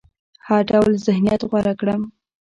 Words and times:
هر 0.45 0.61
ډول 0.71 0.91
ذهنيت 1.05 1.41
غوره 1.49 1.73
کړم. 1.79 2.01